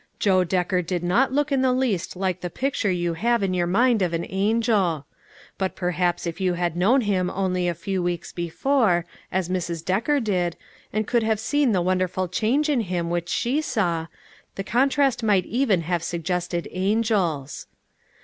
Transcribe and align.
Joe 0.17 0.43
Decker 0.43 0.81
did 0.81 1.03
not 1.03 1.31
look 1.31 1.51
in 1.51 1.61
the 1.61 1.71
least 1.71 2.15
like 2.15 2.41
the 2.41 2.49
picture 2.49 2.89
you 2.89 3.13
have 3.13 3.43
in 3.43 3.53
your 3.53 3.67
mind 3.67 4.01
of 4.01 4.15
an 4.15 4.25
angel 4.29 5.05
but 5.59 5.75
perhaps 5.75 6.25
if 6.25 6.41
you 6.41 6.53
had 6.55 6.75
known 6.75 7.01
him 7.01 7.29
only 7.29 7.67
a 7.67 7.75
few 7.75 8.01
weeks 8.01 8.31
before, 8.33 9.05
as 9.31 9.47
Mrs. 9.47 9.85
Decker 9.85 10.19
did, 10.19 10.57
and 10.91 11.05
could 11.05 11.21
have 11.21 11.39
seen 11.39 11.71
the 11.71 11.83
wonderful 11.83 12.27
change 12.27 12.67
in 12.67 12.79
him 12.81 13.11
which 13.11 13.29
she 13.29 13.61
saw, 13.61 14.07
the 14.55 14.63
contrast 14.63 15.21
might 15.21 15.45
even 15.45 15.81
have 15.81 16.01
suggested 16.01 16.67
angels. 16.71 17.67